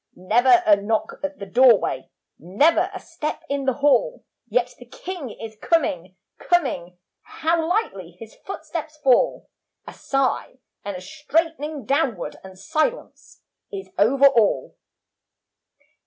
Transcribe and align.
Never 0.15 0.63
a 0.65 0.75
knock 0.77 1.19
at 1.23 1.37
the 1.37 1.45
doorway, 1.45 2.09
Never 2.39 2.89
a 2.91 2.99
step 2.99 3.43
in 3.49 3.65
the 3.65 3.73
hall, 3.85 4.25
Yet 4.47 4.73
the 4.79 4.87
King 4.87 5.29
is 5.29 5.55
coming, 5.61 6.15
coming, 6.39 6.97
How 7.21 7.67
lightly 7.69 8.17
his 8.19 8.33
footsteps 8.43 8.97
fall. 9.03 9.47
A 9.85 9.93
sigh, 9.93 10.55
and 10.83 10.97
a 10.97 11.01
straightening 11.01 11.85
downward 11.85 12.35
And 12.43 12.57
silence 12.57 13.43
is 13.71 13.91
over 13.99 14.25
all. 14.25 14.75